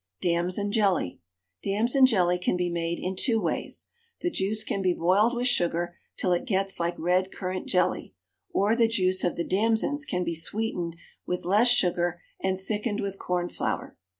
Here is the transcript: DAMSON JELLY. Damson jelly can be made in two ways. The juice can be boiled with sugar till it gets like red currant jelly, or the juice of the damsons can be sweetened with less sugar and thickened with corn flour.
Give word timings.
DAMSON 0.21 0.71
JELLY. 0.71 1.19
Damson 1.61 2.07
jelly 2.07 2.39
can 2.39 2.57
be 2.57 2.71
made 2.71 2.97
in 2.97 3.15
two 3.15 3.39
ways. 3.39 3.89
The 4.21 4.31
juice 4.31 4.63
can 4.63 4.81
be 4.81 4.95
boiled 4.95 5.35
with 5.35 5.45
sugar 5.45 5.95
till 6.17 6.31
it 6.31 6.45
gets 6.45 6.79
like 6.79 6.97
red 6.97 7.31
currant 7.31 7.67
jelly, 7.67 8.15
or 8.49 8.75
the 8.75 8.87
juice 8.87 9.23
of 9.23 9.35
the 9.35 9.43
damsons 9.45 10.05
can 10.05 10.23
be 10.23 10.33
sweetened 10.33 10.95
with 11.27 11.45
less 11.45 11.67
sugar 11.67 12.19
and 12.43 12.59
thickened 12.59 12.99
with 12.99 13.19
corn 13.19 13.47
flour. 13.47 13.95